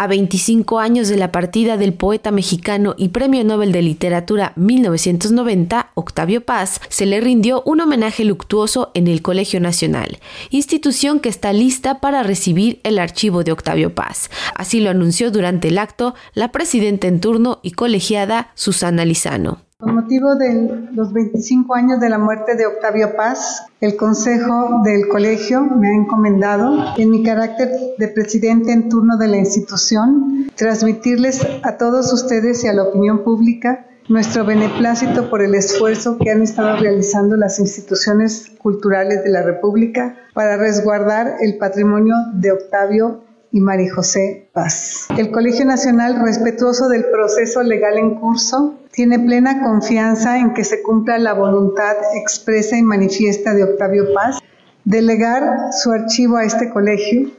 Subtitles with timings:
[0.00, 5.90] A 25 años de la partida del poeta mexicano y Premio Nobel de Literatura 1990,
[5.94, 11.52] Octavio Paz, se le rindió un homenaje luctuoso en el Colegio Nacional, institución que está
[11.52, 14.30] lista para recibir el archivo de Octavio Paz.
[14.54, 19.67] Así lo anunció durante el acto la presidenta en turno y colegiada Susana Lizano.
[19.80, 25.06] Con motivo de los 25 años de la muerte de Octavio Paz, el Consejo del
[25.06, 31.46] Colegio me ha encomendado, en mi carácter de presidente en turno de la institución, transmitirles
[31.62, 36.42] a todos ustedes y a la opinión pública nuestro beneplácito por el esfuerzo que han
[36.42, 43.60] estado realizando las instituciones culturales de la República para resguardar el patrimonio de Octavio y
[43.60, 45.06] María José Paz.
[45.16, 50.82] El Colegio Nacional, respetuoso del proceso legal en curso, tiene plena confianza en que se
[50.82, 54.38] cumpla la voluntad expresa y manifiesta de Octavio Paz
[54.84, 57.30] de legar su archivo a este colegio,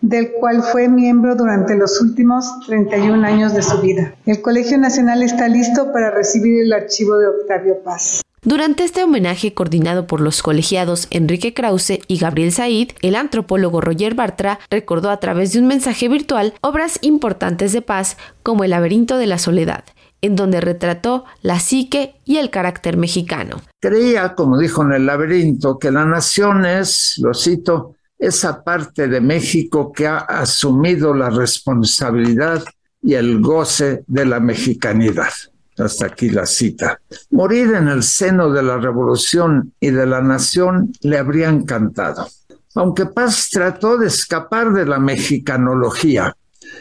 [0.00, 4.14] del cual fue miembro durante los últimos 31 años de su vida.
[4.26, 8.22] El Colegio Nacional está listo para recibir el archivo de Octavio Paz.
[8.44, 14.14] Durante este homenaje coordinado por los colegiados Enrique Krause y Gabriel Said, el antropólogo Roger
[14.14, 19.16] Bartra recordó a través de un mensaje virtual obras importantes de paz como El laberinto
[19.16, 19.84] de la soledad,
[20.20, 23.62] en donde retrató la psique y el carácter mexicano.
[23.80, 29.22] Creía, como dijo en el laberinto, que la nación es, lo cito, esa parte de
[29.22, 32.62] México que ha asumido la responsabilidad
[33.02, 35.32] y el goce de la mexicanidad.
[35.78, 37.00] Hasta aquí la cita.
[37.30, 42.28] Morir en el seno de la revolución y de la nación le habría encantado.
[42.76, 46.36] Aunque Paz trató de escapar de la mexicanología,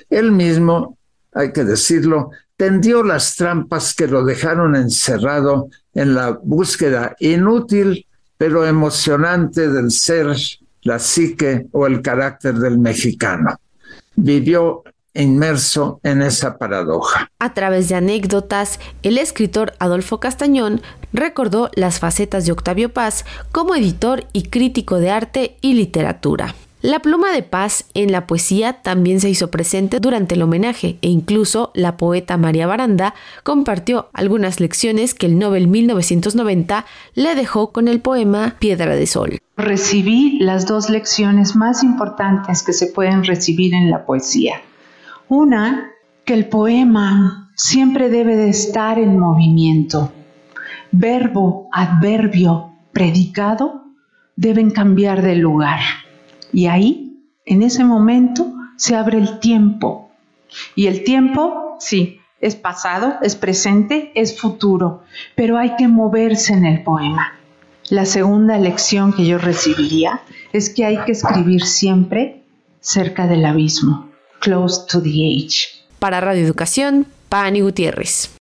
[0.09, 0.97] él mismo,
[1.33, 8.05] hay que decirlo, tendió las trampas que lo dejaron encerrado en la búsqueda inútil
[8.38, 10.36] pero emocionante del ser,
[10.81, 13.55] la psique o el carácter del mexicano.
[14.16, 14.83] Vivió
[15.14, 17.30] inmerso en esa paradoja.
[17.39, 23.76] A través de anécdotas, el escritor Adolfo Castañón recordó las facetas de Octavio Paz como
[23.76, 26.55] editor y crítico de arte y literatura.
[26.83, 31.08] La pluma de paz en la poesía también se hizo presente durante el homenaje e
[31.08, 37.88] incluso la poeta María Baranda compartió algunas lecciones que el Nobel 1990 le dejó con
[37.88, 39.39] el poema Piedra de Sol.
[39.55, 44.61] Recibí las dos lecciones más importantes que se pueden recibir en la poesía.
[45.36, 45.89] Una,
[46.26, 50.14] que el poema siempre debe de estar en movimiento.
[50.92, 53.86] Verbo, adverbio, predicado
[54.36, 55.80] deben cambiar de lugar.
[56.52, 60.11] Y ahí, en ese momento, se abre el tiempo.
[60.76, 65.02] Y el tiempo, sí, es pasado, es presente, es futuro,
[65.33, 67.33] pero hay que moverse en el poema.
[67.89, 70.21] La segunda lección que yo recibiría
[70.52, 72.44] es que hay que escribir siempre
[72.82, 74.13] cerca del abismo
[74.43, 75.48] close to the.
[75.99, 78.30] Para Radio Educación, Pani Gutiérrez.